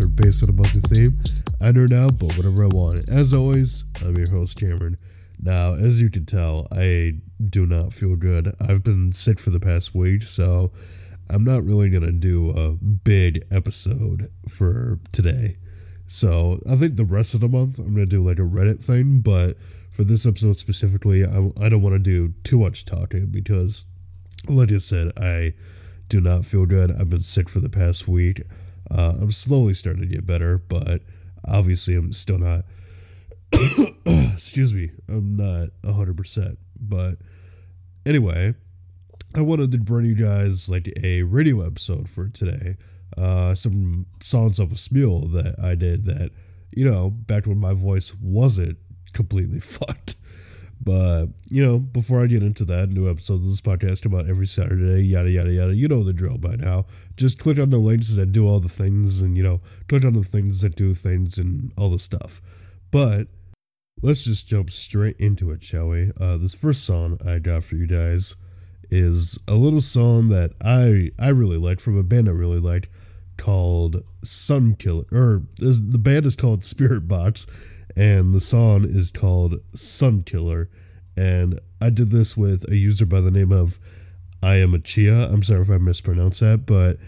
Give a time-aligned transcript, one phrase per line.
[0.00, 1.18] weekly podcast where based on a monthly theme,
[1.60, 3.08] I nerd out, but whatever I want.
[3.08, 4.96] As always, I'm your host, Cameron.
[5.40, 7.14] Now, as you can tell, I
[7.50, 8.54] do not feel good.
[8.60, 10.72] I've been sick for the past week, so
[11.30, 15.56] I'm not really going to do a big episode for today.
[16.06, 18.82] So I think the rest of the month, I'm going to do like a Reddit
[18.82, 19.58] thing, but
[19.90, 23.86] for this episode specifically, I, I don't want to do too much talking because,
[24.48, 25.54] like I said, I
[26.08, 26.92] do not feel good.
[26.92, 28.40] I've been sick for the past week.
[28.90, 31.02] Uh, I'm slowly starting to get better, but
[31.46, 32.64] obviously I'm still not.
[34.32, 36.56] excuse me, I'm not 100%.
[36.80, 37.16] But
[38.04, 38.54] anyway,
[39.34, 42.76] I wanted to bring you guys like a radio episode for today.
[43.16, 46.30] Uh, some songs of a smule that I did that,
[46.76, 48.78] you know, back when my voice wasn't
[49.12, 50.15] completely fucked.
[50.86, 54.46] But, you know, before I get into that, new episode of this podcast about every
[54.46, 55.74] Saturday, yada, yada, yada.
[55.74, 56.84] You know the drill by now.
[57.16, 60.12] Just click on the links that do all the things and, you know, click on
[60.12, 62.40] the things that do things and all the stuff.
[62.92, 63.26] But
[64.00, 66.12] let's just jump straight into it, shall we?
[66.20, 68.36] Uh, this first song I got for you guys
[68.88, 72.88] is a little song that I I really liked from a band I really liked
[73.36, 80.24] called Sun Killer, or the band is called Spiritbox and the song is called Sun
[80.24, 80.68] Killer.
[81.16, 83.78] And I did this with a user by the name of
[84.42, 85.28] I am a Chia.
[85.28, 86.98] I'm sorry if I mispronounced that, but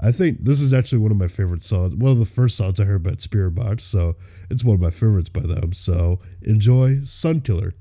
[0.00, 1.96] I think this is actually one of my favorite songs.
[1.96, 4.14] One of the first songs I heard about Spiritbox, so
[4.50, 5.72] it's one of my favorites by them.
[5.72, 7.74] So enjoy Sun Killer.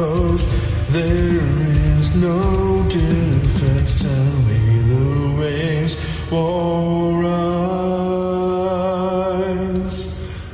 [0.00, 0.48] host.
[0.92, 1.40] There
[1.96, 2.38] is no
[2.88, 3.90] defense.
[4.02, 4.62] Tell me
[4.92, 5.08] the
[5.40, 5.94] waves
[6.30, 7.42] will rise,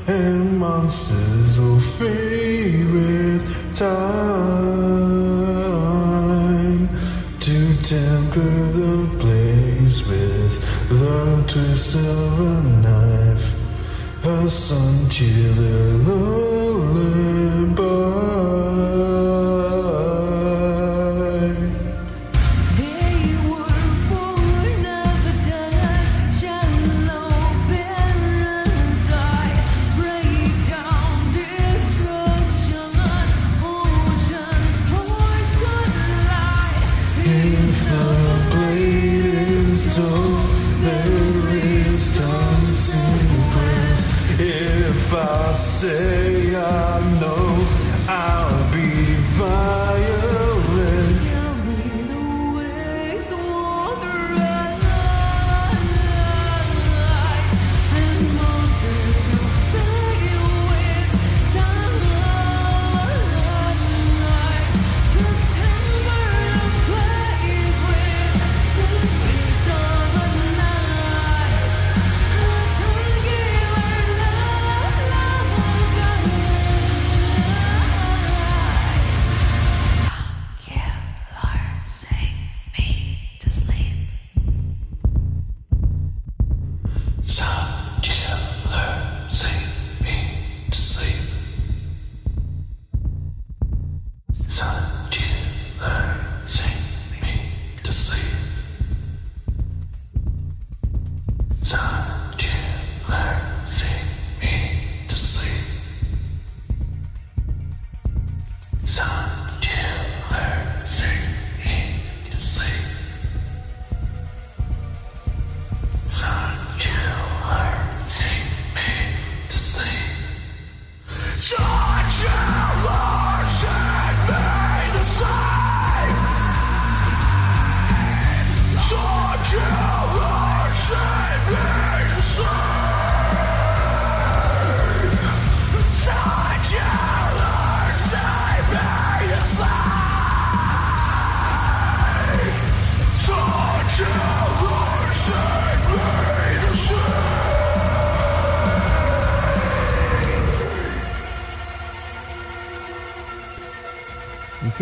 [0.09, 3.43] and monsters will fade with
[3.77, 4.62] time
[7.41, 10.55] to temper the blaze with
[10.89, 13.47] the twist of a knife.
[14.25, 15.92] A sun killer.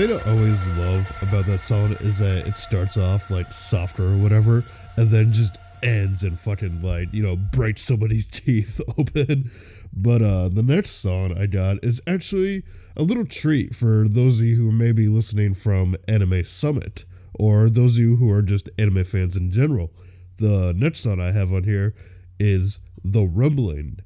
[0.07, 4.17] Thing I always love about that song is that it starts off like softer or
[4.17, 4.65] whatever,
[4.97, 9.51] and then just ends and fucking like you know breaks somebody's teeth open.
[9.93, 12.63] But uh, the next song I got is actually
[12.97, 17.05] a little treat for those of you who may be listening from Anime Summit
[17.35, 19.91] or those of you who are just anime fans in general.
[20.39, 21.95] The next song I have on here
[22.39, 23.99] is The Rumbling.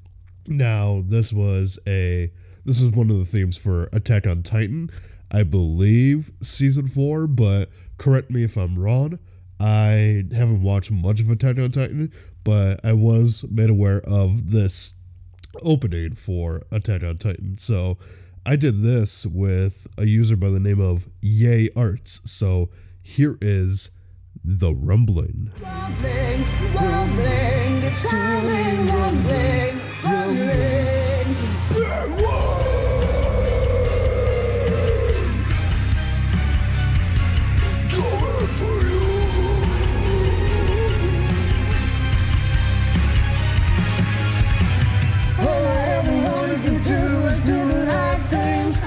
[0.49, 2.33] Now, this was a
[2.65, 4.91] this was one of the themes for Attack on Titan,
[5.35, 9.19] I believe season 4, but correct me if I'm wrong.
[9.59, 12.13] I haven't watched much of Attack on Titan,
[12.45, 15.03] but I was made aware of this
[15.65, 17.59] opening for Attack on Titan.
[17.59, 17.99] So
[18.47, 22.31] I did this with a user by the name of Yay Arts.
[22.31, 22.71] So
[23.03, 23.91] here is
[24.45, 26.45] the rumbling, rumbling,
[28.93, 29.64] rumbling.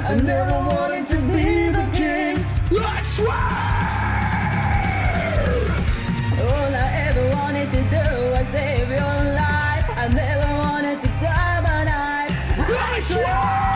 [0.09, 2.37] I never wanted to be the king.
[2.71, 3.35] I swear!
[6.47, 9.87] All I ever wanted to do was save your life.
[9.97, 12.25] I never wanted to die, but I,
[12.71, 13.67] I swear!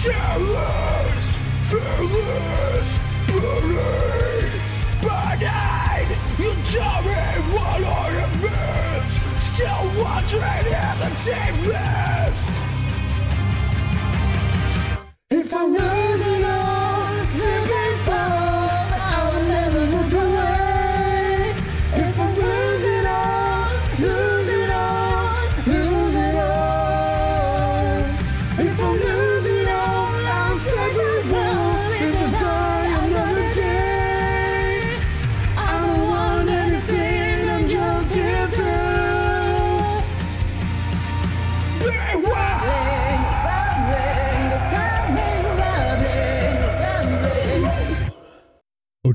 [0.00, 1.36] Jealous,
[1.68, 2.90] fearless,
[3.28, 4.48] burning,
[5.04, 6.08] burning.
[6.40, 7.20] You tell me
[7.52, 8.32] what I am
[9.40, 12.07] Still wandering in the deep mist.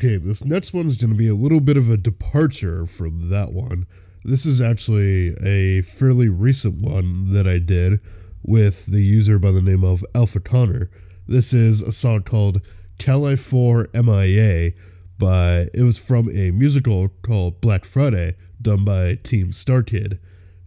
[0.04, 3.54] Okay, this next one's going to be a little bit of a departure from that
[3.54, 3.86] one.
[4.26, 8.02] This is actually a fairly recent one that I did
[8.44, 10.90] with the user by the name of Alpha Connor.
[11.26, 12.60] This is a song called
[13.00, 14.72] Cali 4 MIA,
[15.20, 20.20] but it was from a musical called Black Friday done by Team Starkid.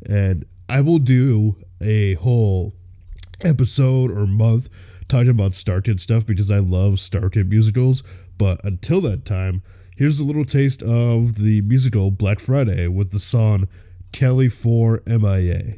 [0.09, 2.73] And I will do a whole
[3.45, 8.03] episode or month talking about Starkid stuff because I love Starkid musicals
[8.39, 9.63] but until that time,
[9.97, 13.69] here's a little taste of the musical Black Friday with the song
[14.13, 15.77] Cali for MIA.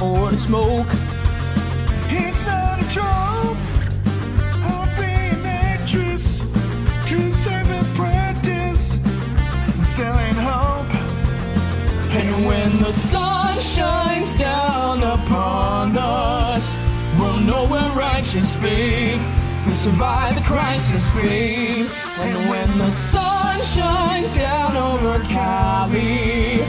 [0.00, 0.86] You to smoke?
[2.08, 3.58] It's not a joke.
[4.64, 6.40] I'll be an actress.
[7.06, 9.02] Cause I've apprentice
[9.76, 10.88] selling hope.
[12.16, 16.76] And when the sun shines down upon us,
[17.18, 19.18] we'll know we're righteous be.
[19.66, 21.84] We survive the crisis be.
[22.20, 26.60] And when the sun shines down over Cali,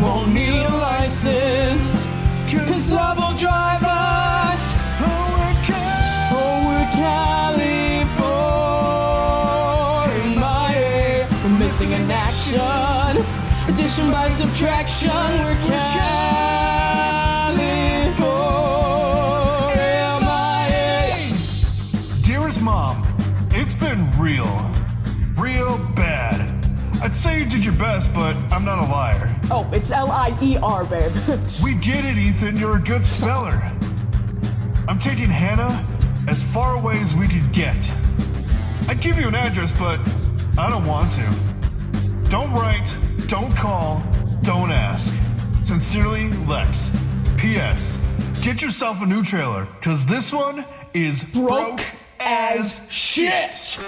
[0.00, 2.07] won't need a license.
[2.50, 4.72] Cause love will drive us.
[5.00, 6.32] Oh, we're Cali.
[8.24, 11.28] Oh, California.
[11.44, 13.22] We're missing in action.
[13.68, 16.08] Addition by subtraction, we're California.
[22.22, 23.02] Dearest mom,
[23.50, 24.48] it's been real,
[25.36, 26.40] real bad.
[27.02, 29.37] I'd say you did your best, but I'm not a liar.
[29.50, 31.10] Oh, it's L I E R, babe.
[31.62, 32.56] We get it, Ethan.
[32.58, 33.60] You're a good speller.
[34.86, 35.82] I'm taking Hannah
[36.28, 37.90] as far away as we could get.
[38.88, 39.98] I'd give you an address, but
[40.58, 42.30] I don't want to.
[42.30, 44.02] Don't write, don't call,
[44.42, 45.14] don't ask.
[45.64, 46.90] Sincerely, Lex.
[47.38, 48.42] P.S.
[48.44, 51.80] Get yourself a new trailer, cause this one is broke,
[52.20, 53.78] as shit.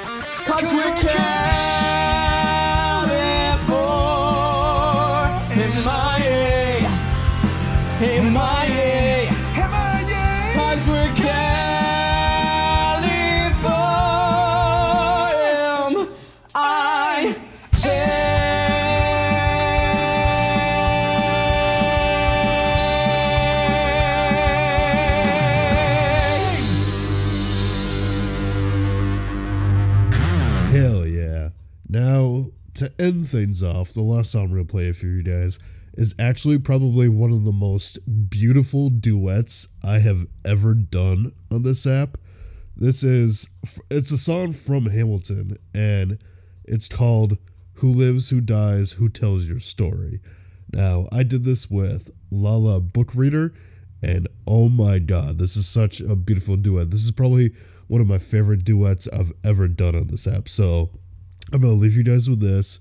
[33.01, 35.59] End things off, the last song I'm going to play for you guys
[35.95, 37.99] is actually probably one of the most
[38.31, 42.19] beautiful duets I have ever done on this app.
[42.77, 43.49] This is,
[43.91, 46.19] it's a song from Hamilton, and
[46.65, 47.39] it's called
[47.75, 50.21] Who Lives, Who Dies, Who Tells Your Story.
[50.73, 53.53] Now, I did this with Lala Book Reader,
[54.03, 56.91] and oh my god, this is such a beautiful duet.
[56.91, 57.51] This is probably
[57.89, 60.49] one of my favorite duets I've ever done on this app.
[60.49, 60.91] So
[61.53, 62.79] I'm gonna leave you guys with this.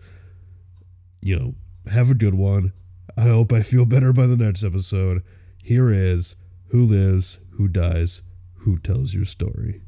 [1.21, 1.55] You know,
[1.91, 2.71] have a good one.
[3.17, 5.23] I hope I feel better by the next episode.
[5.63, 6.35] Here is
[6.67, 8.21] Who Lives, Who Dies,
[8.59, 9.81] Who Tells Your Story.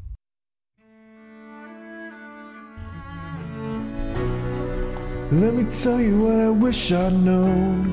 [5.32, 7.86] Let me tell you what I wish I'd known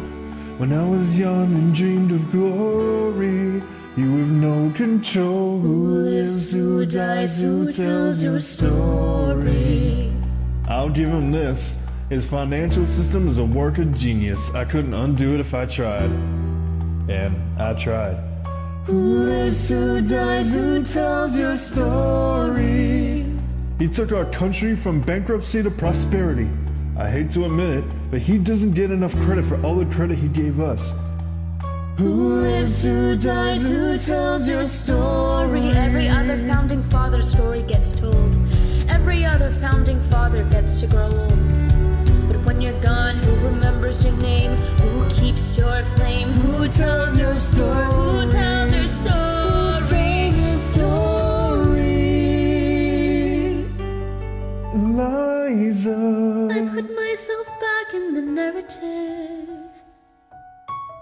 [0.59, 3.63] when I was young and dreamed of glory.
[3.97, 5.61] You have no control.
[5.61, 10.08] Who lives, who dies, who tells your story?
[10.79, 11.91] I'll give him this.
[12.09, 14.55] His financial system is a work of genius.
[14.55, 16.09] I couldn't undo it if I tried.
[17.11, 18.15] And I tried.
[18.85, 23.27] Who lives, who dies, who tells your story?
[23.81, 26.49] He took our country from bankruptcy to prosperity.
[26.97, 30.17] I hate to admit it, but he doesn't get enough credit for all the credit
[30.17, 30.97] he gave us.
[31.99, 35.71] Who lives, who dies, who tells your story?
[35.71, 38.38] Every other founding father's story gets told.
[38.89, 41.39] Every other founding father gets to grow old.
[42.29, 44.51] But when you're gone, who remembers your name?
[44.83, 46.29] Who keeps your flame?
[46.29, 47.85] Who tells your story?
[47.87, 49.15] Who tells your story?
[49.15, 51.29] Who tells your story.
[54.75, 56.49] Eliza.
[56.53, 59.58] I put myself back in the narrative.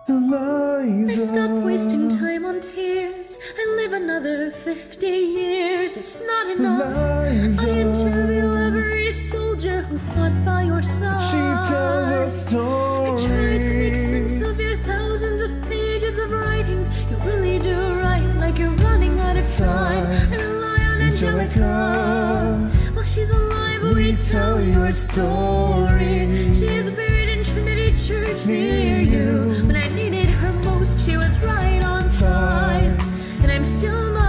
[0.09, 1.11] Eliza.
[1.11, 3.41] I stop wasting time on tears.
[3.59, 5.97] I live another 50 years.
[5.97, 6.97] It's not enough.
[6.97, 7.63] Eliza.
[7.63, 11.25] I interview every soldier who fought by your side.
[11.25, 13.19] She tells her I story.
[13.19, 16.87] try to make sense of your thousands of pages of writings.
[17.11, 20.07] You really do write like you're running out of time.
[20.31, 21.59] I rely on Angelica.
[21.59, 22.95] Angelica.
[22.95, 26.31] While she's alive, we tell your story.
[26.55, 27.16] She is buried
[27.57, 29.65] Trinity Church near you.
[29.67, 32.95] When I needed her most, she was right on time.
[33.43, 34.26] And I'm still not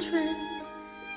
[0.00, 0.34] children.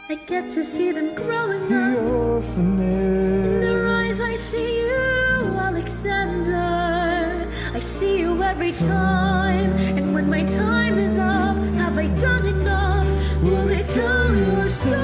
[0.09, 1.97] I get to see them growing The
[2.37, 2.57] up.
[2.57, 7.47] In their eyes, I see you, Alexander.
[7.73, 9.71] I see you every time.
[9.97, 13.07] And when my time is up, have I done enough?
[13.41, 15.03] Will they tell your story?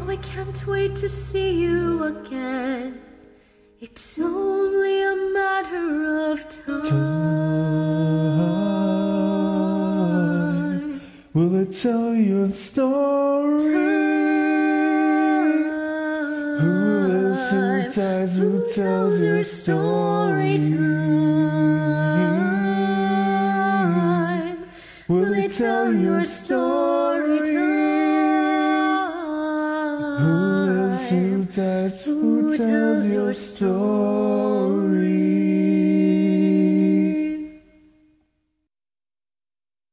[0.00, 3.00] Oh, I can't wait to see you again.
[3.80, 4.43] It's only
[11.34, 13.58] Will it tell your story?
[16.60, 16.70] Who
[17.08, 20.58] lives, who dies, who tells your story?
[20.58, 21.48] time?
[25.08, 27.40] Will they tell your story?
[27.40, 27.50] time?
[30.20, 32.04] Who lives, who dies?
[32.04, 34.83] Who tells your story?